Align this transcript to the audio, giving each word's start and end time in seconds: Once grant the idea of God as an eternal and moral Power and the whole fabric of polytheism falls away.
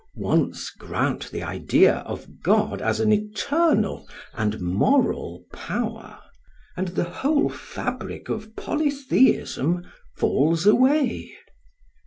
Once 0.15 0.71
grant 0.71 1.29
the 1.29 1.43
idea 1.43 1.97
of 2.07 2.41
God 2.41 2.81
as 2.81 2.99
an 2.99 3.13
eternal 3.13 4.07
and 4.33 4.59
moral 4.59 5.45
Power 5.53 6.17
and 6.75 6.87
the 6.87 7.03
whole 7.03 7.49
fabric 7.49 8.27
of 8.27 8.55
polytheism 8.55 9.85
falls 10.17 10.65
away. 10.65 11.33